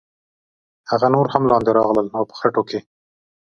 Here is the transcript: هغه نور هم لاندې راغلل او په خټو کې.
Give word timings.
هغه 0.91 1.07
نور 1.13 1.25
هم 1.33 1.43
لاندې 1.51 1.71
راغلل 1.79 2.07
او 2.17 2.23
په 2.29 2.35
خټو 2.39 2.61
کې. 2.69 2.79